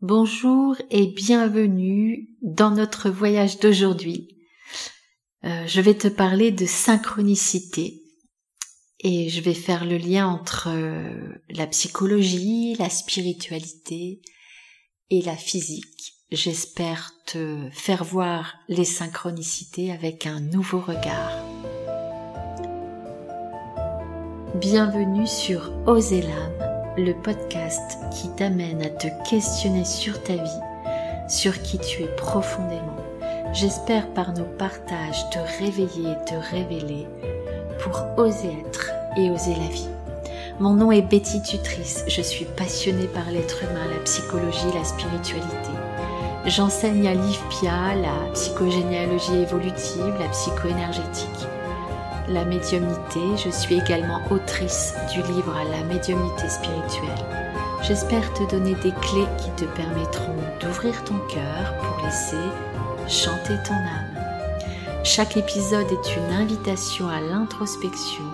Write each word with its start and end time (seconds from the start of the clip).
Bonjour 0.00 0.76
et 0.90 1.06
bienvenue 1.06 2.28
dans 2.42 2.70
notre 2.70 3.10
voyage 3.10 3.60
d'aujourd'hui. 3.60 4.36
Euh, 5.44 5.66
je 5.66 5.80
vais 5.80 5.94
te 5.94 6.08
parler 6.08 6.50
de 6.50 6.66
synchronicité 6.66 8.02
et 9.00 9.28
je 9.30 9.40
vais 9.40 9.54
faire 9.54 9.84
le 9.84 9.96
lien 9.96 10.26
entre 10.26 10.68
euh, 10.68 11.28
la 11.48 11.66
psychologie, 11.68 12.74
la 12.74 12.90
spiritualité 12.90 14.20
et 15.10 15.22
la 15.22 15.36
physique. 15.36 16.14
J'espère 16.32 17.12
te 17.26 17.68
faire 17.72 18.04
voir 18.04 18.56
les 18.68 18.84
synchronicités 18.84 19.92
avec 19.92 20.26
un 20.26 20.40
nouveau 20.40 20.80
regard. 20.80 21.38
Bienvenue 24.56 25.26
sur 25.26 25.72
Oser 25.86 26.22
l'âme 26.22 26.73
le 26.96 27.12
podcast 27.12 27.98
qui 28.12 28.28
t'amène 28.30 28.80
à 28.82 28.88
te 28.88 29.08
questionner 29.28 29.84
sur 29.84 30.22
ta 30.22 30.34
vie, 30.34 30.60
sur 31.28 31.60
qui 31.62 31.78
tu 31.78 32.02
es 32.02 32.16
profondément. 32.16 32.96
J'espère 33.52 34.08
par 34.10 34.32
nos 34.32 34.44
partages 34.44 35.28
te 35.30 35.38
réveiller 35.58 36.10
et 36.10 36.24
te 36.24 36.34
révéler 36.54 37.06
pour 37.80 38.00
oser 38.16 38.56
être 38.66 38.90
et 39.16 39.30
oser 39.30 39.54
la 39.54 39.68
vie. 39.68 39.88
Mon 40.60 40.74
nom 40.74 40.92
est 40.92 41.02
Betty 41.02 41.42
Tutrice, 41.42 42.04
je 42.06 42.22
suis 42.22 42.44
passionnée 42.44 43.08
par 43.08 43.28
l'être 43.32 43.64
humain, 43.64 43.88
la 43.90 44.00
psychologie, 44.04 44.72
la 44.72 44.84
spiritualité. 44.84 45.70
J'enseigne 46.46 47.08
à 47.08 47.14
l'IFPIA 47.14 47.96
la 47.96 48.32
psychogénéalogie 48.34 49.38
évolutive, 49.38 50.14
la 50.20 50.28
psychoénergétique 50.28 51.48
la 52.28 52.44
médiumnité. 52.44 53.20
Je 53.36 53.50
suis 53.50 53.76
également 53.76 54.20
autrice 54.30 54.94
du 55.12 55.22
livre 55.22 55.54
La 55.70 55.82
médiumnité 55.84 56.48
spirituelle. 56.48 57.24
J'espère 57.82 58.32
te 58.32 58.48
donner 58.50 58.74
des 58.76 58.92
clés 58.92 59.28
qui 59.38 59.50
te 59.56 59.64
permettront 59.76 60.36
d'ouvrir 60.60 61.04
ton 61.04 61.18
cœur 61.28 61.76
pour 61.78 62.04
laisser 62.04 62.36
chanter 63.08 63.56
ton 63.66 63.74
âme. 63.74 64.14
Chaque 65.04 65.36
épisode 65.36 65.86
est 65.92 66.16
une 66.16 66.34
invitation 66.34 67.08
à 67.08 67.20
l'introspection 67.20 68.24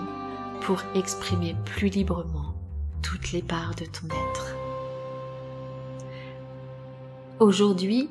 pour 0.61 0.81
exprimer 0.95 1.55
plus 1.65 1.89
librement 1.89 2.53
toutes 3.01 3.33
les 3.33 3.41
parts 3.41 3.75
de 3.75 3.85
ton 3.85 4.07
être. 4.07 4.55
Aujourd'hui, 7.39 8.09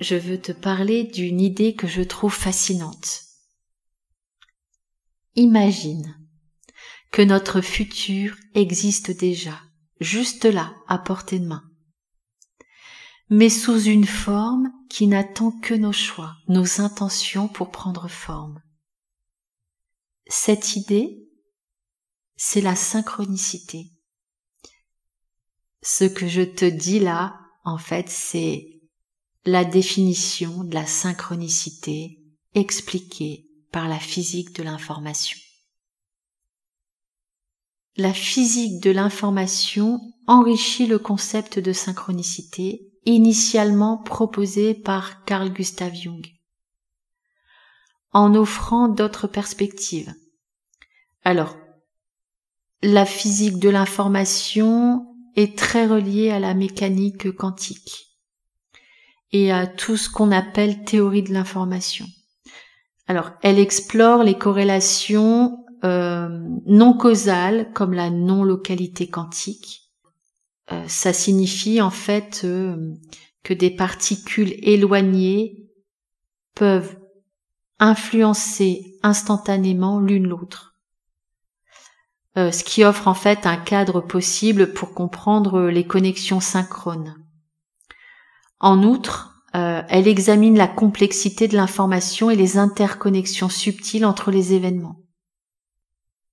je 0.00 0.14
veux 0.14 0.38
te 0.38 0.52
parler 0.52 1.04
d'une 1.04 1.40
idée 1.40 1.74
que 1.74 1.86
je 1.86 2.02
trouve 2.02 2.32
fascinante. 2.32 3.31
Imagine 5.34 6.18
que 7.10 7.22
notre 7.22 7.62
futur 7.62 8.36
existe 8.54 9.10
déjà, 9.10 9.58
juste 10.00 10.44
là, 10.44 10.74
à 10.88 10.98
portée 10.98 11.38
de 11.38 11.46
main, 11.46 11.64
mais 13.30 13.48
sous 13.48 13.80
une 13.80 14.06
forme 14.06 14.70
qui 14.90 15.06
n'attend 15.06 15.50
que 15.60 15.72
nos 15.72 15.92
choix, 15.92 16.34
nos 16.48 16.82
intentions 16.82 17.48
pour 17.48 17.70
prendre 17.70 18.08
forme. 18.08 18.60
Cette 20.26 20.76
idée, 20.76 21.30
c'est 22.36 22.60
la 22.60 22.76
synchronicité. 22.76 23.90
Ce 25.82 26.04
que 26.04 26.28
je 26.28 26.42
te 26.42 26.66
dis 26.66 27.00
là, 27.00 27.38
en 27.64 27.78
fait, 27.78 28.10
c'est 28.10 28.82
la 29.46 29.64
définition 29.64 30.62
de 30.64 30.74
la 30.74 30.86
synchronicité 30.86 32.18
expliquée 32.54 33.48
par 33.72 33.88
la 33.88 33.98
physique 33.98 34.54
de 34.54 34.62
l'information. 34.62 35.38
La 37.96 38.12
physique 38.12 38.80
de 38.80 38.90
l'information 38.90 40.00
enrichit 40.26 40.86
le 40.86 40.98
concept 40.98 41.58
de 41.58 41.72
synchronicité 41.72 42.92
initialement 43.04 43.98
proposé 43.98 44.74
par 44.74 45.24
Carl 45.24 45.52
Gustav 45.52 45.92
Jung, 45.94 46.26
en 48.12 48.34
offrant 48.34 48.88
d'autres 48.88 49.26
perspectives. 49.26 50.14
Alors, 51.24 51.56
la 52.82 53.04
physique 53.04 53.58
de 53.58 53.68
l'information 53.68 55.06
est 55.36 55.58
très 55.58 55.86
reliée 55.86 56.30
à 56.30 56.40
la 56.40 56.54
mécanique 56.54 57.30
quantique 57.32 58.18
et 59.32 59.50
à 59.50 59.66
tout 59.66 59.96
ce 59.96 60.10
qu'on 60.10 60.30
appelle 60.30 60.84
théorie 60.84 61.22
de 61.22 61.32
l'information. 61.32 62.06
Alors, 63.06 63.32
elle 63.42 63.58
explore 63.58 64.22
les 64.22 64.38
corrélations 64.38 65.62
euh, 65.84 66.28
non 66.66 66.96
causales 66.96 67.72
comme 67.72 67.92
la 67.92 68.08
non-localité 68.10 69.08
quantique. 69.08 69.90
Euh, 70.70 70.84
ça 70.86 71.12
signifie 71.12 71.80
en 71.80 71.90
fait 71.90 72.42
euh, 72.44 72.94
que 73.42 73.52
des 73.52 73.70
particules 73.70 74.54
éloignées 74.62 75.66
peuvent 76.54 76.96
influencer 77.80 78.96
instantanément 79.02 79.98
l'une 79.98 80.28
l'autre. 80.28 80.76
ce 82.36 82.62
qui 82.62 82.84
offre 82.84 83.08
en 83.08 83.14
fait 83.14 83.44
un 83.44 83.56
cadre 83.56 84.00
possible 84.00 84.72
pour 84.72 84.94
comprendre 84.94 85.62
les 85.62 85.84
connexions 85.84 86.38
synchrones. 86.38 87.16
En 88.60 88.84
outre, 88.84 89.31
euh, 89.54 89.82
elle 89.88 90.08
examine 90.08 90.56
la 90.56 90.68
complexité 90.68 91.46
de 91.46 91.56
l'information 91.56 92.30
et 92.30 92.36
les 92.36 92.56
interconnexions 92.56 93.50
subtiles 93.50 94.06
entre 94.06 94.30
les 94.30 94.54
événements. 94.54 94.96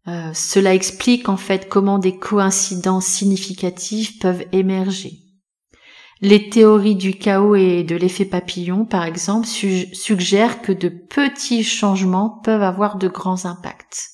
Euh, 0.07 0.33
cela 0.33 0.73
explique 0.73 1.27
en 1.27 1.37
fait 1.37 1.67
comment 1.67 1.99
des 1.99 2.17
coïncidences 2.17 3.05
significatives 3.05 4.17
peuvent 4.19 4.45
émerger. 4.53 5.19
Les 6.21 6.49
théories 6.49 6.95
du 6.95 7.17
chaos 7.17 7.55
et 7.55 7.83
de 7.83 7.95
l'effet 7.95 8.25
papillon, 8.25 8.85
par 8.85 9.05
exemple, 9.05 9.47
suggèrent 9.47 10.61
que 10.61 10.73
de 10.73 10.89
petits 10.89 11.63
changements 11.63 12.41
peuvent 12.43 12.63
avoir 12.63 12.97
de 12.97 13.07
grands 13.07 13.45
impacts. 13.45 14.09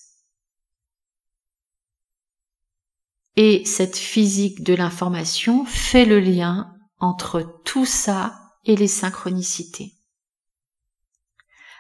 Et 3.38 3.66
cette 3.66 3.98
physique 3.98 4.64
de 4.64 4.76
l'information 4.76 5.66
fait 5.66 6.06
le 6.06 6.20
lien 6.20 6.72
entre 7.00 7.62
tout 7.66 7.86
ça 7.86 8.45
et 8.66 8.76
les 8.76 8.88
synchronicités. 8.88 9.94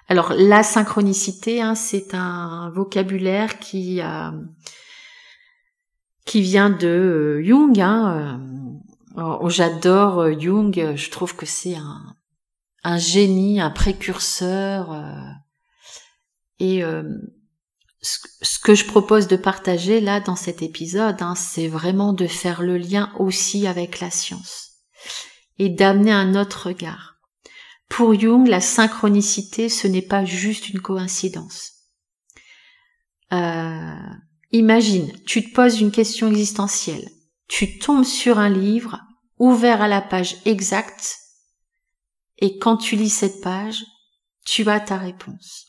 Alors 0.07 0.34
la 0.34 0.63
synchronicité, 0.63 1.62
hein, 1.62 1.75
c'est 1.75 2.13
un 2.13 2.69
vocabulaire 2.69 3.59
qui 3.59 4.01
euh, 4.01 4.31
qui 6.25 6.41
vient 6.41 6.69
de 6.69 6.88
euh, 6.88 7.44
Jung. 7.44 7.79
Hein, 7.79 8.40
euh, 9.18 9.50
j'adore 9.50 10.40
Jung. 10.40 10.96
Je 10.96 11.09
trouve 11.09 11.35
que 11.35 11.47
c'est 11.47 11.75
un, 11.75 12.16
un 12.84 12.97
génie, 12.97 13.59
un 13.59 13.72
précurseur. 13.72 14.96
et 16.59 16.84
ce, 18.02 18.59
que 18.59 18.75
je 18.75 18.85
propose 18.85 19.28
de 19.28 19.35
partager 19.35 20.00
là 20.00 20.19
dans 20.19 20.35
cet 20.35 20.62
épisode, 20.62 21.22
hein, 21.22 21.34
c'est 21.34 21.67
vraiment 21.67 22.13
de 22.13 22.28
faire 22.28 22.62
le 22.62 22.78
lien 22.78 23.12
aussi 23.17 23.66
avec 23.66 24.00
la 24.00 24.12
science 24.12 24.66
et 25.57 25.69
d'amener 25.69 26.11
un 26.11 26.35
autre 26.35 26.67
regard. 26.67 27.16
Pour 27.89 28.19
Jung, 28.19 28.47
la 28.47 28.61
synchronicité, 28.61 29.69
ce 29.69 29.88
n'est 29.88 30.01
pas 30.01 30.25
juste 30.25 30.69
une 30.69 30.81
coïncidence. 30.81 31.71
Euh, 33.31 33.95
imagine, 34.51 35.11
tu 35.25 35.43
te 35.43 35.53
poses 35.53 35.81
une 35.81 35.91
question 35.91 36.29
existentielle, 36.29 37.09
tu 37.47 37.79
tombes 37.79 38.05
sur 38.05 38.39
un 38.39 38.49
livre 38.49 38.99
ouvert 39.38 39.81
à 39.81 39.88
la 39.88 40.01
page 40.01 40.38
exacte, 40.45 41.17
et 42.37 42.57
quand 42.57 42.77
tu 42.77 42.95
lis 42.95 43.09
cette 43.09 43.41
page, 43.41 43.83
tu 44.45 44.67
as 44.69 44.79
ta 44.79 44.97
réponse. 44.97 45.66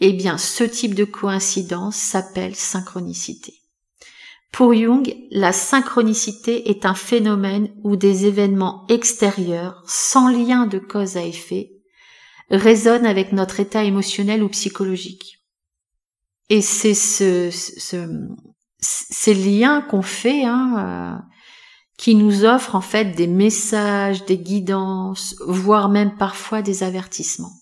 Eh 0.00 0.12
bien, 0.12 0.38
ce 0.38 0.64
type 0.64 0.94
de 0.94 1.04
coïncidence 1.04 1.96
s'appelle 1.96 2.56
synchronicité. 2.56 3.54
Pour 4.54 4.72
Jung, 4.72 5.12
la 5.32 5.52
synchronicité 5.52 6.70
est 6.70 6.86
un 6.86 6.94
phénomène 6.94 7.74
où 7.82 7.96
des 7.96 8.26
événements 8.26 8.86
extérieurs, 8.88 9.82
sans 9.84 10.28
lien 10.28 10.66
de 10.66 10.78
cause 10.78 11.16
à 11.16 11.24
effet, 11.24 11.72
résonnent 12.50 13.04
avec 13.04 13.32
notre 13.32 13.58
état 13.58 13.82
émotionnel 13.82 14.44
ou 14.44 14.48
psychologique. 14.48 15.44
Et 16.50 16.62
c'est 16.62 16.94
ce, 16.94 17.50
ces 18.78 19.34
liens 19.34 19.80
qu'on 19.80 20.02
fait 20.02 20.44
hein, 20.44 21.18
euh, 21.18 21.22
qui 21.96 22.14
nous 22.14 22.44
offrent 22.44 22.76
en 22.76 22.80
fait 22.80 23.06
des 23.06 23.26
messages, 23.26 24.24
des 24.24 24.38
guidances, 24.38 25.34
voire 25.48 25.88
même 25.88 26.16
parfois 26.16 26.62
des 26.62 26.84
avertissements. 26.84 27.54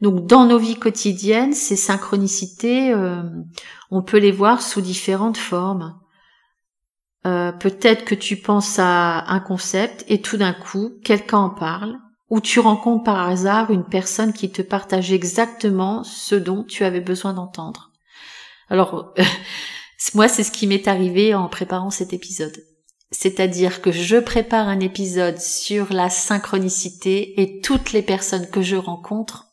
Donc 0.00 0.26
dans 0.26 0.46
nos 0.46 0.58
vies 0.58 0.78
quotidiennes, 0.78 1.52
ces 1.52 1.76
synchronicités, 1.76 2.92
euh, 2.92 3.22
on 3.90 4.02
peut 4.02 4.18
les 4.18 4.32
voir 4.32 4.62
sous 4.62 4.80
différentes 4.80 5.36
formes. 5.36 5.98
Euh, 7.26 7.52
peut-être 7.52 8.06
que 8.06 8.14
tu 8.14 8.36
penses 8.36 8.78
à 8.78 9.30
un 9.30 9.40
concept 9.40 10.04
et 10.08 10.22
tout 10.22 10.38
d'un 10.38 10.54
coup, 10.54 10.92
quelqu'un 11.04 11.38
en 11.38 11.50
parle, 11.50 11.98
ou 12.30 12.40
tu 12.40 12.60
rencontres 12.60 13.04
par 13.04 13.28
hasard 13.28 13.70
une 13.70 13.84
personne 13.84 14.32
qui 14.32 14.50
te 14.50 14.62
partage 14.62 15.12
exactement 15.12 16.02
ce 16.02 16.34
dont 16.34 16.64
tu 16.64 16.84
avais 16.84 17.00
besoin 17.00 17.34
d'entendre. 17.34 17.90
Alors, 18.70 19.14
moi, 20.14 20.28
c'est 20.28 20.44
ce 20.44 20.52
qui 20.52 20.66
m'est 20.66 20.88
arrivé 20.88 21.34
en 21.34 21.48
préparant 21.48 21.90
cet 21.90 22.14
épisode. 22.14 22.56
C'est-à-dire 23.10 23.82
que 23.82 23.90
je 23.90 24.16
prépare 24.16 24.68
un 24.68 24.80
épisode 24.80 25.40
sur 25.40 25.92
la 25.92 26.08
synchronicité 26.08 27.40
et 27.42 27.60
toutes 27.60 27.92
les 27.92 28.02
personnes 28.02 28.48
que 28.48 28.62
je 28.62 28.76
rencontre, 28.76 29.49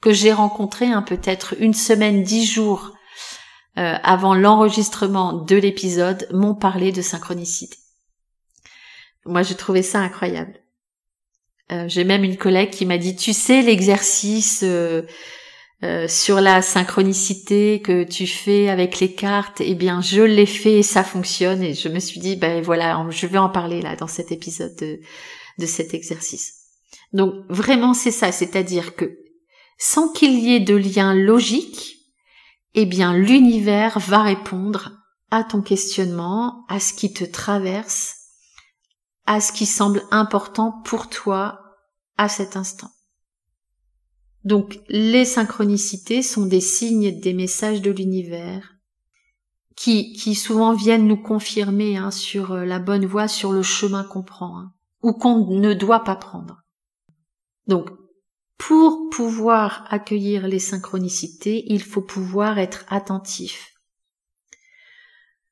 que 0.00 0.12
j'ai 0.12 0.32
rencontrées 0.32 0.86
hein, 0.86 1.02
peut-être 1.02 1.54
une 1.58 1.74
semaine, 1.74 2.22
dix 2.22 2.46
jours 2.46 2.92
euh, 3.78 3.94
avant 4.02 4.34
l'enregistrement 4.34 5.32
de 5.32 5.56
l'épisode, 5.56 6.26
m'ont 6.32 6.54
parlé 6.54 6.92
de 6.92 7.02
synchronicité. 7.02 7.76
Moi, 9.24 9.42
j'ai 9.42 9.54
trouvé 9.54 9.82
ça 9.82 10.00
incroyable. 10.00 10.54
Euh, 11.70 11.84
j'ai 11.86 12.04
même 12.04 12.24
une 12.24 12.38
collègue 12.38 12.70
qui 12.70 12.86
m'a 12.86 12.98
dit, 12.98 13.14
tu 13.14 13.32
sais, 13.32 13.62
l'exercice 13.62 14.64
euh, 14.64 15.02
sur 16.08 16.40
la 16.40 16.62
synchronicité 16.62 17.80
que 17.80 18.04
tu 18.04 18.26
fais 18.26 18.68
avec 18.68 18.98
les 19.00 19.14
cartes, 19.14 19.60
eh 19.60 19.74
bien, 19.74 20.00
je 20.00 20.22
l'ai 20.22 20.46
fait 20.46 20.78
et 20.78 20.82
ça 20.82 21.04
fonctionne. 21.04 21.62
Et 21.62 21.74
je 21.74 21.88
me 21.88 22.00
suis 22.00 22.20
dit, 22.20 22.36
ben 22.36 22.62
voilà, 22.62 23.06
je 23.10 23.26
vais 23.26 23.38
en 23.38 23.50
parler 23.50 23.80
là 23.80 23.94
dans 23.94 24.08
cet 24.08 24.32
épisode 24.32 24.74
de, 24.76 24.98
de 25.58 25.66
cet 25.66 25.94
exercice. 25.94 26.54
Donc 27.12 27.34
vraiment, 27.48 27.94
c'est 27.94 28.10
ça, 28.10 28.32
c'est-à-dire 28.32 28.96
que 28.96 29.18
sans 29.78 30.12
qu'il 30.12 30.38
y 30.38 30.54
ait 30.54 30.60
de 30.60 30.74
lien 30.74 31.14
logique, 31.14 31.96
eh 32.74 32.84
bien, 32.84 33.16
l'univers 33.16 33.98
va 33.98 34.22
répondre 34.22 34.92
à 35.30 35.44
ton 35.44 35.62
questionnement, 35.62 36.64
à 36.68 36.80
ce 36.80 36.92
qui 36.92 37.12
te 37.12 37.24
traverse, 37.24 38.16
à 39.26 39.40
ce 39.40 39.52
qui 39.52 39.66
semble 39.66 40.02
important 40.10 40.72
pour 40.84 41.08
toi 41.08 41.60
à 42.16 42.28
cet 42.28 42.56
instant. 42.56 42.90
Donc 44.44 44.80
les 44.88 45.24
synchronicités 45.24 46.22
sont 46.22 46.46
des 46.46 46.60
signes, 46.60 47.20
des 47.20 47.34
messages 47.34 47.82
de 47.82 47.90
l'univers 47.90 48.74
qui, 49.76 50.12
qui 50.12 50.34
souvent 50.34 50.72
viennent 50.72 51.06
nous 51.06 51.20
confirmer 51.22 51.96
hein, 51.96 52.10
sur 52.10 52.52
euh, 52.52 52.64
la 52.64 52.78
bonne 52.78 53.06
voie, 53.06 53.28
sur 53.28 53.52
le 53.52 53.62
chemin 53.62 54.04
qu'on 54.04 54.22
prend 54.22 54.58
hein, 54.58 54.72
ou 55.02 55.12
qu'on 55.12 55.58
ne 55.58 55.74
doit 55.74 56.02
pas 56.02 56.16
prendre. 56.16 56.62
Donc 57.66 57.90
pour 58.68 59.08
pouvoir 59.08 59.86
accueillir 59.88 60.46
les 60.46 60.58
synchronicités, 60.58 61.64
il 61.72 61.82
faut 61.82 62.02
pouvoir 62.02 62.58
être 62.58 62.84
attentif. 62.88 63.72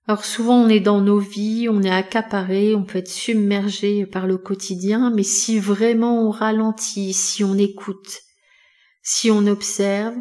Alors 0.06 0.26
souvent 0.26 0.60
on 0.62 0.68
est 0.68 0.80
dans 0.80 1.00
nos 1.00 1.18
vies, 1.18 1.66
on 1.70 1.82
est 1.82 1.88
accaparé, 1.88 2.74
on 2.74 2.84
peut 2.84 2.98
être 2.98 3.10
submergé 3.10 4.04
par 4.04 4.26
le 4.26 4.36
quotidien, 4.36 5.10
mais 5.10 5.22
si 5.22 5.58
vraiment 5.58 6.28
on 6.28 6.30
ralentit, 6.30 7.14
si 7.14 7.42
on 7.42 7.56
écoute, 7.56 8.20
si 9.02 9.30
on 9.30 9.46
observe, 9.46 10.16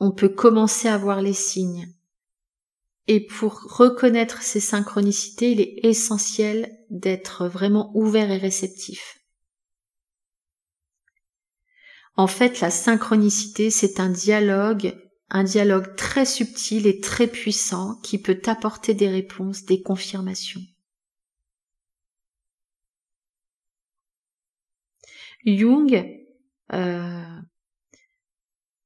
on 0.00 0.10
peut 0.10 0.28
commencer 0.28 0.88
à 0.88 0.98
voir 0.98 1.22
les 1.22 1.34
signes. 1.34 1.86
Et 3.06 3.24
pour 3.24 3.60
reconnaître 3.62 4.42
ces 4.42 4.58
synchronicités, 4.58 5.52
il 5.52 5.60
est 5.60 5.78
essentiel 5.84 6.76
d'être 6.90 7.46
vraiment 7.46 7.92
ouvert 7.94 8.32
et 8.32 8.38
réceptif. 8.38 9.23
En 12.16 12.26
fait, 12.26 12.60
la 12.60 12.70
synchronicité, 12.70 13.70
c'est 13.70 13.98
un 14.00 14.08
dialogue 14.08 14.94
un 15.30 15.42
dialogue 15.42 15.96
très 15.96 16.24
subtil 16.24 16.86
et 16.86 17.00
très 17.00 17.26
puissant 17.26 17.96
qui 18.02 18.18
peut 18.18 18.40
apporter 18.46 18.94
des 18.94 19.08
réponses, 19.08 19.64
des 19.64 19.82
confirmations. 19.82 20.60
Jung 25.44 26.06
euh, 26.72 27.40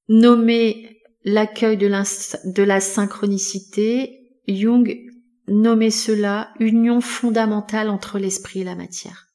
nommait 0.09 1.03
l'accueil 1.25 1.77
de, 1.77 1.89
de 1.89 2.63
la 2.63 2.81
synchronicité, 2.81 4.41
Jung 4.49 5.07
nommait 5.47 5.91
cela 5.91 6.53
union 6.59 7.01
fondamentale 7.01 7.91
entre 7.91 8.19
l'esprit 8.19 8.61
et 8.61 8.65
la 8.65 8.75
matière. 8.75 9.28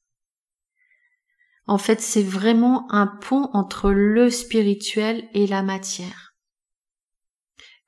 En 1.65 1.77
fait, 1.77 2.01
c'est 2.01 2.23
vraiment 2.23 2.91
un 2.91 3.07
pont 3.07 3.49
entre 3.53 3.91
le 3.91 4.29
spirituel 4.29 5.29
et 5.33 5.47
la 5.47 5.63
matière. 5.63 6.33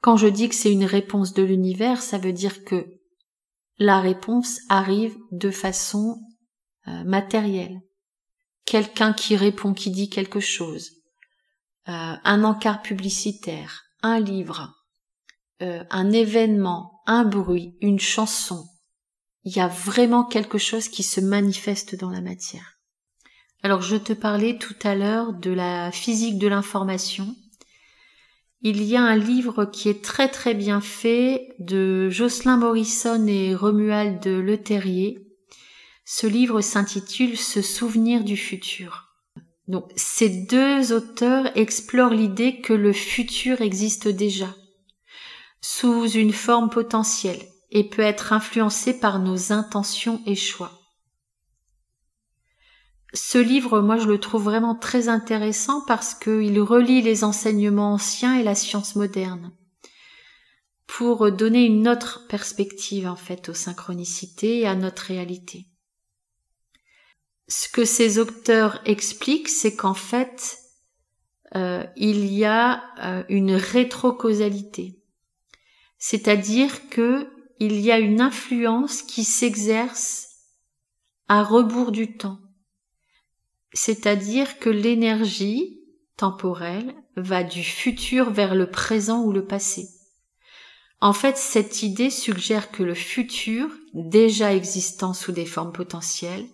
Quand 0.01 0.17
je 0.17 0.27
dis 0.27 0.49
que 0.49 0.55
c'est 0.55 0.71
une 0.71 0.85
réponse 0.85 1.33
de 1.33 1.43
l'univers, 1.43 2.01
ça 2.01 2.17
veut 2.17 2.33
dire 2.33 2.63
que 2.63 2.85
la 3.77 3.99
réponse 3.99 4.59
arrive 4.69 5.17
de 5.31 5.51
façon 5.51 6.21
euh, 6.87 7.03
matérielle. 7.03 7.81
Quelqu'un 8.65 9.13
qui 9.13 9.35
répond, 9.35 9.73
qui 9.73 9.91
dit 9.91 10.09
quelque 10.09 10.39
chose, 10.39 10.91
euh, 11.89 12.15
un 12.23 12.43
encart 12.43 12.81
publicitaire, 12.81 13.83
un 14.01 14.19
livre, 14.19 14.73
euh, 15.61 15.83
un 15.89 16.11
événement, 16.11 17.01
un 17.05 17.25
bruit, 17.25 17.75
une 17.81 17.99
chanson. 17.99 18.65
Il 19.43 19.55
y 19.55 19.59
a 19.59 19.67
vraiment 19.67 20.23
quelque 20.23 20.57
chose 20.57 20.87
qui 20.87 21.03
se 21.03 21.19
manifeste 21.19 21.95
dans 21.95 22.09
la 22.09 22.21
matière. 22.21 22.74
Alors 23.65 23.81
je 23.81 23.95
te 23.95 24.13
parlais 24.13 24.59
tout 24.59 24.75
à 24.83 24.93
l'heure 24.93 25.33
de 25.33 25.49
la 25.49 25.91
physique 25.91 26.37
de 26.37 26.47
l'information 26.47 27.35
il 28.61 28.83
y 28.83 28.95
a 28.95 29.01
un 29.01 29.15
livre 29.15 29.65
qui 29.65 29.89
est 29.89 30.03
très 30.03 30.27
très 30.27 30.53
bien 30.53 30.81
fait 30.81 31.55
de 31.57 32.07
Jocelyn 32.11 32.57
Morrison 32.57 33.25
et 33.25 33.55
Romuald 33.55 34.23
Leterrier. 34.23 35.17
Ce 36.05 36.27
livre 36.27 36.61
s'intitule 36.61 37.37
Se 37.37 37.63
souvenir 37.63 38.23
du 38.23 38.37
futur. 38.37 39.07
Donc, 39.67 39.91
ces 39.95 40.29
deux 40.29 40.93
auteurs 40.93 41.49
explorent 41.57 42.13
l'idée 42.13 42.61
que 42.61 42.73
le 42.73 42.93
futur 42.93 43.61
existe 43.61 44.07
déjà, 44.07 44.53
sous 45.59 46.07
une 46.07 46.33
forme 46.33 46.69
potentielle, 46.69 47.41
et 47.71 47.89
peut 47.89 48.03
être 48.03 48.31
influencé 48.31 48.99
par 48.99 49.17
nos 49.17 49.51
intentions 49.51 50.21
et 50.27 50.35
choix 50.35 50.84
ce 53.15 53.37
livre, 53.37 53.79
moi, 53.79 53.97
je 53.97 54.07
le 54.07 54.19
trouve 54.19 54.43
vraiment 54.43 54.75
très 54.75 55.07
intéressant 55.07 55.81
parce 55.87 56.13
qu'il 56.13 56.59
relie 56.61 57.01
les 57.01 57.23
enseignements 57.23 57.93
anciens 57.93 58.37
et 58.37 58.43
la 58.43 58.55
science 58.55 58.95
moderne 58.95 59.53
pour 60.85 61.31
donner 61.31 61.65
une 61.65 61.87
autre 61.87 62.27
perspective, 62.27 63.07
en 63.07 63.15
fait, 63.15 63.49
aux 63.49 63.53
synchronicités 63.53 64.59
et 64.59 64.67
à 64.67 64.75
notre 64.75 65.03
réalité. 65.03 65.65
Ce 67.47 67.69
que 67.69 67.85
ces 67.85 68.19
auteurs 68.19 68.81
expliquent, 68.85 69.49
c'est 69.49 69.75
qu'en 69.75 69.93
fait, 69.93 70.59
euh, 71.55 71.85
il 71.95 72.25
y 72.25 72.43
a 72.43 72.83
euh, 72.99 73.23
une 73.29 73.53
rétrocausalité. 73.53 74.99
C'est-à-dire 75.97 76.89
que 76.89 77.31
il 77.59 77.79
y 77.79 77.91
a 77.91 77.99
une 77.99 78.19
influence 78.19 79.01
qui 79.01 79.23
s'exerce 79.23 80.27
à 81.29 81.41
rebours 81.41 81.93
du 81.93 82.17
temps 82.17 82.39
c'est-à-dire 83.75 84.57
que 84.57 84.69
l'énergie 84.69 85.79
temporelle 86.17 86.95
va 87.15 87.43
du 87.43 87.63
futur 87.63 88.31
vers 88.31 88.55
le 88.55 88.71
présent 88.71 89.21
ou 89.21 89.31
le 89.31 89.45
passé. 89.45 89.89
En 91.01 91.13
fait, 91.13 91.37
cette 91.37 91.83
idée 91.83 92.09
suggère 92.09 92.71
que 92.71 92.83
le 92.83 92.95
futur, 92.95 93.69
déjà 93.93 94.53
existant 94.53 95.13
sous 95.13 95.33
des 95.33 95.45
formes 95.45 95.73
potentielles, 95.73 96.47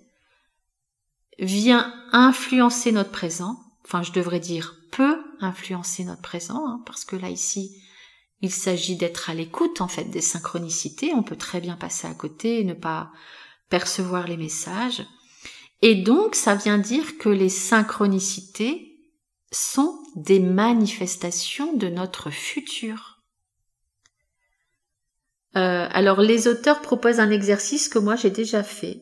vient 1.40 1.94
influencer 2.12 2.92
notre 2.92 3.12
présent, 3.12 3.58
enfin 3.86 4.04
je 4.04 4.12
devrais 4.12 4.40
dire 4.40 4.76
peut 4.92 5.24
influencer 5.40 6.04
notre 6.04 6.22
présent, 6.22 6.68
hein, 6.68 6.84
parce 6.86 7.06
que 7.06 7.16
là 7.16 7.30
ici, 7.30 7.82
il 8.42 8.52
s'agit 8.52 8.96
d'être 8.98 9.30
à 9.30 9.34
l'écoute 9.34 9.80
en 9.80 9.88
fait 9.88 10.06
des 10.06 10.22
synchronicités, 10.22 11.14
on 11.14 11.24
peut 11.24 11.38
très 11.38 11.62
bien 11.62 11.78
passer 11.78 12.08
à 12.08 12.14
côté 12.14 12.60
et 12.60 12.64
ne 12.64 12.74
pas 12.74 13.12
percevoir 13.70 14.28
les 14.28 14.38
messages. 14.38 15.06
Et 15.82 15.96
donc, 15.96 16.36
ça 16.36 16.56
vient 16.56 16.78
dire 16.78 17.18
que 17.18 17.30
les 17.30 17.50
synchronicités 17.50 19.00
sont 19.52 19.98
des 20.16 20.40
manifestations 20.40 21.74
de 21.74 21.88
notre 21.88 22.30
futur. 22.30 23.20
Euh, 25.56 25.88
alors, 25.92 26.22
les 26.22 26.48
auteurs 26.48 26.82
proposent 26.82 27.20
un 27.20 27.32
exercice 27.32 27.90
que 27.90 28.00
moi 28.00 28.16
j'ai 28.16 28.30
déjà 28.30 28.64
fait. 28.64 29.02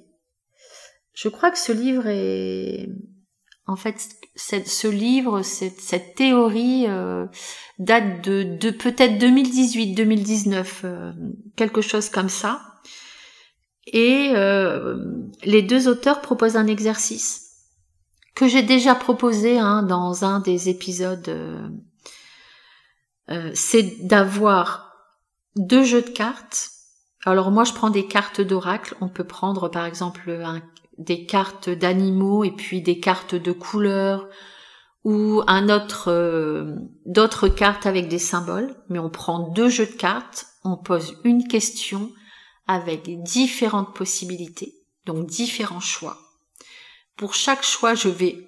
Je 1.14 1.30
crois 1.30 1.52
que 1.52 1.60
ce 1.60 1.72
livre 1.72 2.08
est, 2.08 2.90
en 3.68 3.76
fait, 3.76 3.96
ce 4.36 4.88
livre, 4.88 5.44
cette, 5.44 6.16
théorie 6.16 6.86
euh, 6.88 7.28
date 7.78 8.24
de, 8.24 8.44
de 8.44 8.72
peut-être 8.72 9.22
2018-2019, 9.22 10.66
euh, 10.86 11.12
quelque 11.56 11.82
chose 11.82 12.10
comme 12.10 12.30
ça. 12.30 12.69
Et 13.92 14.32
euh, 14.36 14.98
les 15.44 15.64
deux 15.64 15.88
auteurs 15.88 16.22
proposent 16.22 16.58
un 16.58 16.68
exercice 16.68 17.48
que 18.36 18.48
j'ai 18.48 18.62
déjà 18.62 18.96
proposé 18.96 19.58
hein, 19.58 19.84
dans 19.84 20.24
un 20.24 20.40
des 20.40 20.70
épisodes. 20.70 21.28
Euh, 21.28 21.68
euh, 23.32 23.52
c'est 23.54 24.06
d'avoir 24.06 24.94
deux 25.56 25.84
jeux 25.84 26.04
de 26.04 26.10
cartes. 26.10 26.70
Alors 27.26 27.52
moi 27.52 27.64
je 27.64 27.74
prends 27.74 27.90
des 27.90 28.06
cartes 28.06 28.42
d'oracle. 28.42 28.96
On 29.02 29.10
peut 29.10 29.24
prendre 29.24 29.70
par 29.70 29.86
exemple 29.86 30.40
des 30.98 31.26
cartes 31.26 31.70
d'animaux 31.70 32.44
et 32.44 32.52
puis 32.52 32.82
des 32.82 33.00
cartes 33.00 33.36
de 33.36 33.52
couleurs 33.52 34.28
ou 35.04 35.42
d'autres 37.06 37.48
cartes 37.48 37.86
avec 37.88 38.08
des 38.08 38.20
symboles. 38.20 38.76
Mais 38.88 39.00
on 39.00 39.10
prend 39.10 39.50
deux 39.50 39.70
jeux 39.70 39.88
de 39.88 39.92
cartes. 39.92 40.46
On 40.64 40.78
pose 40.78 41.16
une 41.24 41.48
question 41.48 42.12
avec 42.70 43.24
différentes 43.24 43.96
possibilités. 43.96 44.76
Donc 45.08 45.26
différents 45.26 45.80
choix. 45.80 46.20
Pour 47.18 47.34
chaque 47.34 47.64
choix, 47.64 47.96
je 47.96 48.10
vais 48.10 48.48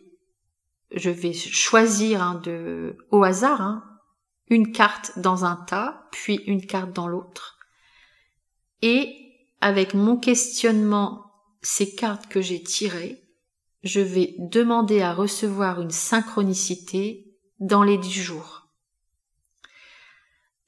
je 0.92 1.10
vais 1.10 1.34
choisir 1.34 2.22
hein, 2.22 2.36
de 2.44 2.98
au 3.10 3.24
hasard 3.24 3.62
hein, 3.62 3.84
une 4.48 4.72
carte 4.72 5.18
dans 5.18 5.44
un 5.44 5.56
tas, 5.56 6.08
puis 6.12 6.36
une 6.46 6.64
carte 6.64 6.94
dans 6.94 7.08
l'autre. 7.08 7.58
Et 8.84 9.16
avec 9.60 9.96
mon 9.96 10.18
questionnement, 10.18 11.32
ces 11.64 11.96
cartes 11.96 12.28
que 12.28 12.42
j'ai 12.42 12.62
tirées, 12.62 13.24
je 13.84 14.02
vais 14.02 14.36
demander 14.38 15.02
à 15.02 15.16
recevoir 15.16 15.82
une 15.82 15.90
synchronicité 15.90 17.26
dans 17.60 17.82
les 17.82 17.98
dix 17.98 18.22
jours. 18.22 18.68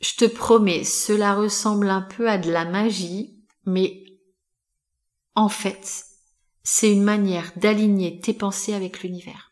Je 0.02 0.16
te 0.16 0.26
promets, 0.26 0.84
cela 0.84 1.36
ressemble 1.36 1.90
un 1.90 2.02
peu 2.02 2.28
à 2.28 2.40
de 2.40 2.52
la 2.52 2.66
magie, 2.66 3.43
mais 3.66 4.04
en 5.36 5.50
fait, 5.50 6.06
c'est 6.64 6.92
une 6.92 7.04
manière 7.04 7.52
d'aligner 7.56 8.20
tes 8.20 8.34
pensées 8.34 8.74
avec 8.74 9.04
l'univers. 9.04 9.52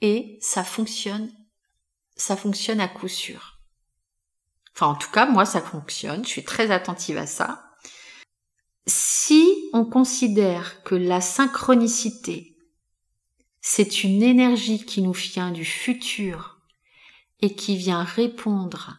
Et 0.00 0.38
ça 0.40 0.64
fonctionne, 0.64 1.32
ça 2.16 2.36
fonctionne 2.36 2.80
à 2.80 2.88
coup 2.88 3.08
sûr. 3.08 3.58
Enfin, 4.74 4.88
en 4.88 4.94
tout 4.94 5.10
cas, 5.10 5.26
moi, 5.26 5.44
ça 5.44 5.60
fonctionne. 5.60 6.24
Je 6.24 6.28
suis 6.28 6.44
très 6.44 6.70
attentive 6.70 7.16
à 7.16 7.26
ça. 7.26 7.64
Si 8.86 9.70
on 9.72 9.84
considère 9.84 10.82
que 10.82 10.94
la 10.94 11.20
synchronicité, 11.20 12.56
c'est 13.60 14.04
une 14.04 14.22
énergie 14.22 14.84
qui 14.84 15.02
nous 15.02 15.12
vient 15.12 15.50
du 15.50 15.64
futur 15.64 16.60
et 17.40 17.54
qui 17.54 17.76
vient 17.76 18.04
répondre 18.04 18.98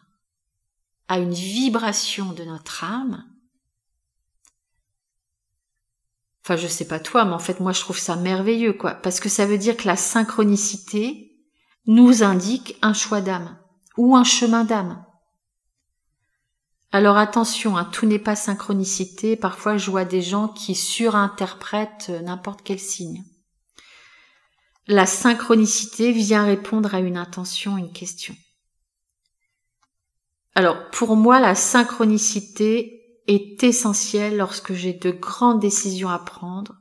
à 1.08 1.18
une 1.18 1.32
vibration 1.32 2.32
de 2.32 2.44
notre 2.44 2.84
âme, 2.84 3.29
enfin 6.42 6.56
je 6.56 6.66
sais 6.66 6.86
pas 6.86 7.00
toi, 7.00 7.24
mais 7.24 7.34
en 7.34 7.38
fait 7.38 7.60
moi 7.60 7.72
je 7.72 7.80
trouve 7.80 7.98
ça 7.98 8.16
merveilleux 8.16 8.72
quoi, 8.72 8.94
parce 8.94 9.20
que 9.20 9.28
ça 9.28 9.46
veut 9.46 9.58
dire 9.58 9.76
que 9.76 9.86
la 9.86 9.96
synchronicité 9.96 11.32
nous 11.86 12.22
indique 12.22 12.76
un 12.82 12.92
choix 12.92 13.20
d'âme 13.20 13.58
ou 13.96 14.16
un 14.16 14.24
chemin 14.24 14.64
d'âme. 14.64 15.04
Alors 16.92 17.16
attention, 17.16 17.76
hein, 17.76 17.84
tout 17.84 18.06
n'est 18.06 18.18
pas 18.18 18.34
synchronicité. 18.34 19.36
Parfois, 19.36 19.76
je 19.76 19.90
vois 19.90 20.04
des 20.04 20.22
gens 20.22 20.48
qui 20.48 20.74
surinterprètent 20.74 22.08
euh, 22.10 22.20
n'importe 22.20 22.62
quel 22.64 22.80
signe. 22.80 23.24
La 24.88 25.06
synchronicité 25.06 26.10
vient 26.10 26.44
répondre 26.44 26.92
à 26.94 26.98
une 26.98 27.16
intention, 27.16 27.78
une 27.78 27.92
question. 27.92 28.34
Alors, 30.56 30.90
pour 30.90 31.14
moi, 31.14 31.38
la 31.38 31.54
synchronicité 31.54 32.99
est 33.30 33.62
essentielle 33.62 34.36
lorsque 34.36 34.72
j'ai 34.72 34.92
de 34.92 35.10
grandes 35.10 35.60
décisions 35.60 36.08
à 36.08 36.18
prendre 36.18 36.76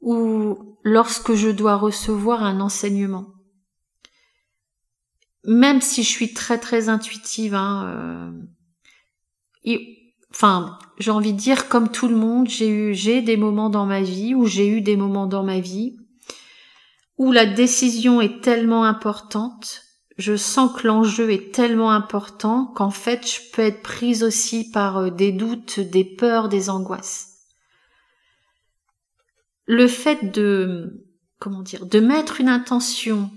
ou 0.00 0.78
lorsque 0.82 1.34
je 1.34 1.48
dois 1.48 1.76
recevoir 1.76 2.42
un 2.42 2.60
enseignement. 2.60 3.26
Même 5.44 5.80
si 5.80 6.02
je 6.02 6.08
suis 6.08 6.32
très 6.34 6.58
très 6.58 6.88
intuitive, 6.88 7.54
hein, 7.54 8.32
euh, 9.66 9.76
enfin, 10.30 10.78
j'ai 10.98 11.10
envie 11.10 11.32
de 11.32 11.38
dire 11.38 11.68
comme 11.68 11.90
tout 11.90 12.08
le 12.08 12.16
monde, 12.16 12.48
j'ai 12.48 12.68
eu, 12.68 12.94
j'ai 12.94 13.20
des 13.22 13.36
moments 13.36 13.70
dans 13.70 13.86
ma 13.86 14.02
vie 14.02 14.34
où 14.34 14.46
j'ai 14.46 14.68
eu 14.68 14.80
des 14.80 14.96
moments 14.96 15.26
dans 15.26 15.42
ma 15.42 15.60
vie 15.60 15.96
où 17.20 17.32
la 17.32 17.44
décision 17.44 18.22
est 18.22 18.40
tellement 18.42 18.84
importante, 18.84 19.82
je 20.20 20.36
sens 20.36 20.70
que 20.72 20.86
l'enjeu 20.86 21.32
est 21.32 21.52
tellement 21.54 21.90
important 21.90 22.66
qu'en 22.66 22.90
fait, 22.90 23.26
je 23.26 23.40
peux 23.52 23.62
être 23.62 23.82
prise 23.82 24.22
aussi 24.22 24.70
par 24.70 24.98
euh, 24.98 25.10
des 25.10 25.32
doutes, 25.32 25.80
des 25.80 26.04
peurs, 26.04 26.48
des 26.48 26.68
angoisses. 26.68 27.38
Le 29.64 29.88
fait 29.88 30.30
de, 30.30 31.06
comment 31.38 31.62
dire, 31.62 31.86
de 31.86 32.00
mettre 32.00 32.40
une 32.40 32.48
intention 32.48 33.30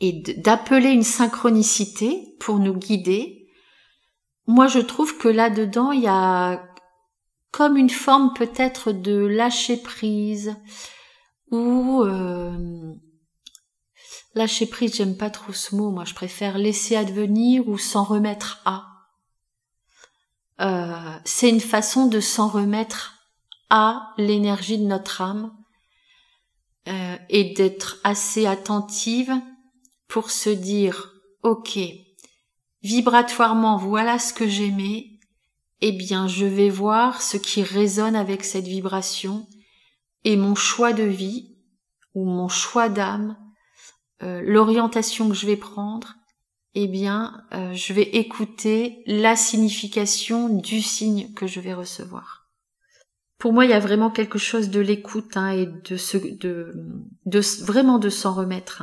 et 0.00 0.12
d'appeler 0.12 0.90
une 0.90 1.04
synchronicité 1.04 2.36
pour 2.40 2.58
nous 2.58 2.74
guider, 2.74 3.48
moi 4.46 4.66
je 4.66 4.80
trouve 4.80 5.18
que 5.18 5.28
là-dedans, 5.28 5.92
il 5.92 6.02
y 6.02 6.08
a 6.08 6.64
comme 7.52 7.76
une 7.76 7.90
forme 7.90 8.32
peut-être 8.34 8.92
de 8.92 9.24
lâcher 9.24 9.76
prise 9.76 10.56
ou 11.50 12.02
euh, 12.02 12.94
lâcher 14.34 14.66
prise, 14.66 14.96
j'aime 14.96 15.16
pas 15.16 15.30
trop 15.30 15.52
ce 15.52 15.74
mot, 15.74 15.90
moi 15.90 16.04
je 16.04 16.14
préfère 16.14 16.58
laisser 16.58 16.96
advenir 16.96 17.68
ou 17.68 17.78
s'en 17.78 18.04
remettre 18.04 18.60
à. 18.64 18.86
Euh, 20.60 21.18
c'est 21.24 21.48
une 21.48 21.60
façon 21.60 22.06
de 22.06 22.20
s'en 22.20 22.48
remettre 22.48 23.14
à 23.70 24.12
l'énergie 24.16 24.78
de 24.78 24.86
notre 24.86 25.20
âme 25.20 25.52
euh, 26.88 27.16
et 27.28 27.54
d'être 27.54 27.98
assez 28.02 28.46
attentive 28.46 29.32
pour 30.08 30.30
se 30.30 30.50
dire 30.50 31.12
ok 31.42 31.78
vibratoirement 32.82 33.76
voilà 33.76 34.18
ce 34.18 34.32
que 34.32 34.48
j'aimais, 34.48 35.18
eh 35.80 35.92
bien 35.92 36.26
je 36.28 36.46
vais 36.46 36.70
voir 36.70 37.22
ce 37.22 37.36
qui 37.36 37.62
résonne 37.62 38.16
avec 38.16 38.44
cette 38.44 38.66
vibration 38.66 39.46
et 40.24 40.36
mon 40.36 40.54
choix 40.54 40.92
de 40.92 41.04
vie 41.04 41.56
ou 42.14 42.24
mon 42.24 42.48
choix 42.48 42.88
d'âme, 42.88 43.36
euh, 44.22 44.42
l'orientation 44.44 45.28
que 45.28 45.34
je 45.34 45.46
vais 45.46 45.56
prendre, 45.56 46.14
eh 46.74 46.86
bien 46.86 47.44
euh, 47.52 47.72
je 47.72 47.92
vais 47.92 48.02
écouter 48.02 49.02
la 49.06 49.36
signification 49.36 50.48
du 50.48 50.82
signe 50.82 51.32
que 51.34 51.46
je 51.46 51.60
vais 51.60 51.74
recevoir. 51.74 52.48
Pour 53.38 53.52
moi, 53.52 53.64
il 53.64 53.70
y 53.70 53.74
a 53.74 53.78
vraiment 53.78 54.10
quelque 54.10 54.38
chose 54.38 54.68
de 54.68 54.80
l'écoute 54.80 55.36
hein, 55.36 55.50
et 55.50 55.66
de, 55.66 55.96
de, 57.24 57.64
vraiment 57.64 57.98
de 57.98 58.10
s'en 58.10 58.34
remettre. 58.34 58.82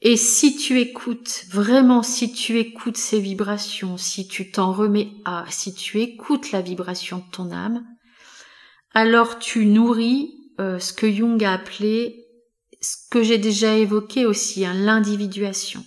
Et 0.00 0.16
si 0.16 0.56
tu 0.56 0.80
écoutes, 0.80 1.44
vraiment 1.48 2.02
si 2.02 2.32
tu 2.32 2.58
écoutes 2.58 2.96
ces 2.96 3.20
vibrations, 3.20 3.96
si 3.96 4.26
tu 4.26 4.50
t'en 4.50 4.72
remets 4.72 5.12
à, 5.24 5.44
si 5.48 5.72
tu 5.72 6.00
écoutes 6.00 6.50
la 6.50 6.60
vibration 6.60 7.18
de 7.18 7.30
ton 7.30 7.52
âme, 7.52 7.86
alors 8.94 9.38
tu 9.38 9.64
nourris 9.64 10.41
euh, 10.60 10.78
ce 10.78 10.92
que 10.92 11.10
Jung 11.10 11.42
a 11.44 11.54
appelé, 11.54 12.26
ce 12.80 12.96
que 13.10 13.22
j'ai 13.22 13.38
déjà 13.38 13.76
évoqué 13.76 14.26
aussi, 14.26 14.64
hein, 14.64 14.74
l'individuation. 14.74 15.84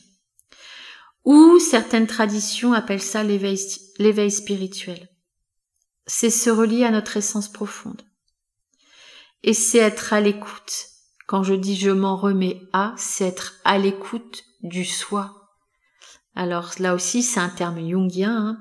Ou 1.23 1.59
certaines 1.59 2.07
traditions 2.07 2.73
appellent 2.73 3.01
ça 3.01 3.23
l'éveil 3.23 4.31
spirituel. 4.31 5.09
C'est 6.07 6.29
se 6.29 6.49
relier 6.49 6.83
à 6.83 6.91
notre 6.91 7.17
essence 7.17 7.51
profonde. 7.51 8.03
Et 9.43 9.53
c'est 9.53 9.79
être 9.79 10.13
à 10.13 10.21
l'écoute 10.21 10.89
quand 11.25 11.43
je 11.43 11.53
dis 11.53 11.75
je 11.75 11.89
m'en 11.89 12.15
remets 12.15 12.61
à, 12.73 12.93
c'est 12.97 13.25
être 13.25 13.55
à 13.63 13.77
l'écoute 13.77 14.43
du 14.61 14.85
soi. 14.85 15.51
Alors 16.35 16.71
là 16.79 16.93
aussi, 16.93 17.23
c'est 17.23 17.39
un 17.39 17.49
terme 17.49 17.79
jungien. 17.79 18.35
Hein. 18.35 18.57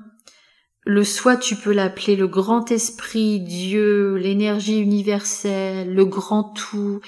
Le 0.85 1.03
soi, 1.03 1.35
tu 1.35 1.55
peux 1.55 1.73
l'appeler 1.73 2.15
le 2.15 2.27
grand 2.27 2.71
esprit, 2.71 3.39
Dieu, 3.39 4.15
l'énergie 4.15 4.79
universelle, 4.79 5.93
le 5.93 6.05
grand 6.05 6.43
tout. 6.43 7.01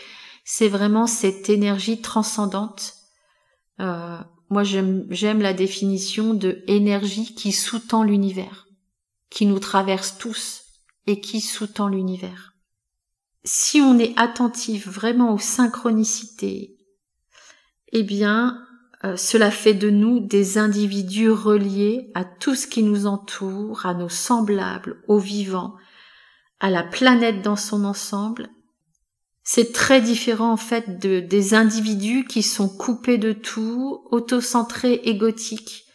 C'est 0.44 0.68
vraiment 0.68 1.08
cette 1.08 1.50
énergie 1.50 2.02
transcendante. 2.02 2.96
Euh, 3.80 4.18
moi, 4.50 4.64
j'aime 4.64 5.42
la 5.42 5.54
définition 5.54 6.34
de 6.34 6.64
énergie 6.68 7.36
qui 7.36 7.52
sous-tend 7.52 8.04
l'univers, 8.04 8.68
qui 9.30 9.46
nous 9.46 9.60
traverse 9.60 10.18
tous 10.18 10.64
et 11.06 11.22
qui 11.22 11.40
sous-tend 11.40 11.88
l'univers 11.88 12.58
si 13.48 13.80
on 13.80 13.98
est 13.98 14.14
attentif 14.20 14.88
vraiment 14.88 15.34
aux 15.34 15.40
synchronicités, 15.40 16.78
eh 17.94 18.04
bien, 18.04 18.67
euh, 19.08 19.16
cela 19.16 19.50
fait 19.52 19.74
de 19.74 19.90
nous 19.90 20.20
des 20.20 20.58
individus 20.58 21.30
reliés 21.30 22.12
à 22.14 22.26
tout 22.26 22.56
ce 22.56 22.68
qui 22.68 22.84
nous 22.84 23.08
entoure, 23.08 23.86
à 23.86 23.94
nos 23.94 24.10
semblables, 24.10 24.98
aux 25.08 25.20
vivants, 25.20 25.76
à 26.60 26.70
la 26.70 26.84
planète 26.84 27.42
dans 27.42 27.56
son 27.56 27.86
ensemble. 27.86 28.50
C'est 29.44 29.72
très 29.72 30.02
différent 30.02 30.52
en 30.52 30.58
fait 30.58 31.00
de, 31.00 31.22
des 31.22 31.54
individus 31.54 32.26
qui 32.26 32.44
sont 32.44 32.68
coupés 32.68 33.18
de 33.18 33.32
tout, 33.32 34.02
autocentrés, 34.12 35.00
égotiques. 35.06 35.86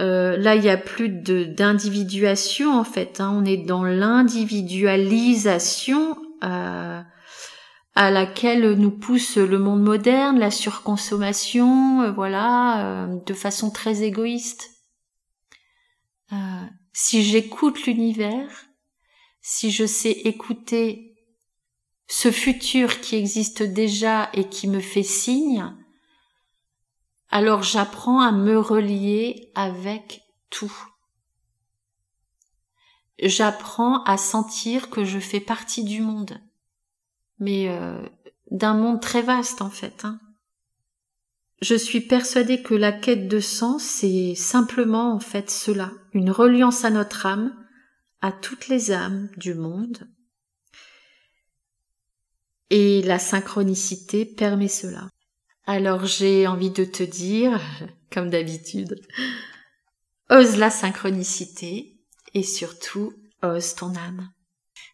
Euh, 0.00 0.36
là, 0.36 0.56
il 0.56 0.62
n'y 0.62 0.70
a 0.70 0.76
plus 0.76 1.08
d'individuation 1.08 2.76
en 2.76 2.82
fait. 2.82 3.20
Hein. 3.20 3.32
On 3.32 3.44
est 3.44 3.64
dans 3.64 3.84
l'individualisation 3.84 6.16
euh, 6.42 7.00
à 7.94 8.10
laquelle 8.10 8.72
nous 8.72 8.90
pousse 8.90 9.36
le 9.36 9.58
monde 9.58 9.82
moderne, 9.82 10.38
la 10.38 10.50
surconsommation, 10.50 12.02
euh, 12.02 12.12
voilà, 12.12 13.04
euh, 13.04 13.20
de 13.24 13.34
façon 13.34 13.70
très 13.70 14.02
égoïste. 14.02 14.70
si 16.92 17.22
j'écoute 17.22 17.86
l'univers, 17.86 18.66
si 19.40 19.70
je 19.70 19.86
sais 19.86 20.10
écouter 20.10 21.14
ce 22.08 22.30
futur 22.30 23.00
qui 23.00 23.16
existe 23.16 23.62
déjà 23.62 24.30
et 24.32 24.48
qui 24.48 24.68
me 24.68 24.80
fait 24.80 25.02
signe, 25.04 25.72
alors 27.30 27.62
j'apprends 27.62 28.20
à 28.20 28.32
me 28.32 28.58
relier 28.58 29.50
avec 29.54 30.22
tout. 30.50 30.72
j'apprends 33.20 34.02
à 34.04 34.16
sentir 34.16 34.90
que 34.90 35.04
je 35.04 35.18
fais 35.18 35.40
partie 35.40 35.82
du 35.84 36.00
monde. 36.00 36.40
Mais 37.44 37.68
euh, 37.68 38.00
d'un 38.50 38.72
monde 38.72 39.02
très 39.02 39.20
vaste 39.20 39.60
en 39.60 39.68
fait. 39.68 40.04
Hein. 40.04 40.18
Je 41.60 41.74
suis 41.74 42.00
persuadée 42.00 42.62
que 42.62 42.74
la 42.74 42.90
quête 42.90 43.28
de 43.28 43.40
sens, 43.40 43.82
c'est 43.82 44.34
simplement 44.34 45.12
en 45.12 45.20
fait 45.20 45.50
cela, 45.50 45.92
une 46.14 46.30
reliance 46.30 46.86
à 46.86 46.90
notre 46.90 47.26
âme, 47.26 47.54
à 48.22 48.32
toutes 48.32 48.68
les 48.68 48.92
âmes 48.92 49.28
du 49.36 49.54
monde. 49.54 50.08
Et 52.70 53.02
la 53.02 53.18
synchronicité 53.18 54.24
permet 54.24 54.68
cela. 54.68 55.10
Alors 55.66 56.06
j'ai 56.06 56.46
envie 56.46 56.70
de 56.70 56.84
te 56.84 57.02
dire, 57.02 57.60
comme 58.10 58.30
d'habitude, 58.30 58.98
ose 60.30 60.56
la 60.56 60.70
synchronicité 60.70 62.00
et 62.32 62.42
surtout 62.42 63.12
ose 63.42 63.74
ton 63.74 63.94
âme. 63.96 64.30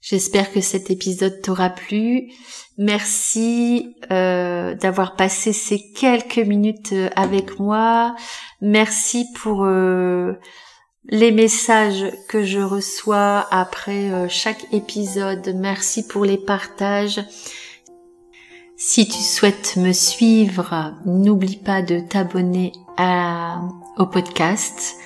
J'espère 0.00 0.50
que 0.50 0.60
cet 0.60 0.90
épisode 0.90 1.42
t'aura 1.42 1.68
plu. 1.68 2.32
Merci 2.78 3.94
euh, 4.10 4.74
d'avoir 4.74 5.14
passé 5.14 5.52
ces 5.52 5.92
quelques 5.92 6.38
minutes 6.38 6.94
euh, 6.94 7.10
avec 7.16 7.58
moi. 7.58 8.16
Merci 8.62 9.26
pour 9.34 9.64
euh, 9.64 10.32
les 11.10 11.32
messages 11.32 12.06
que 12.28 12.42
je 12.42 12.60
reçois 12.60 13.46
après 13.50 14.28
chaque 14.30 14.72
épisode. 14.72 15.54
Merci 15.56 16.06
pour 16.06 16.24
les 16.24 16.38
partages. 16.38 17.20
Si 18.76 19.06
tu 19.06 19.18
souhaites 19.18 19.76
me 19.76 19.92
suivre, 19.92 20.94
n'oublie 21.04 21.58
pas 21.58 21.82
de 21.82 22.00
t'abonner 22.00 22.72
au 23.98 24.06
podcast. 24.06 24.96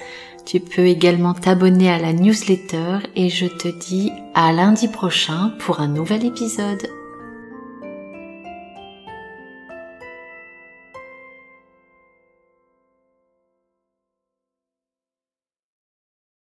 Tu 0.44 0.60
peux 0.60 0.86
également 0.86 1.34
t'abonner 1.34 1.90
à 1.90 1.98
la 1.98 2.12
newsletter 2.12 2.98
et 3.16 3.30
je 3.30 3.46
te 3.46 3.68
dis 3.68 4.12
à 4.34 4.52
lundi 4.52 4.88
prochain 4.88 5.54
pour 5.58 5.80
un 5.80 5.88
nouvel 5.88 6.24
épisode. 6.24 6.86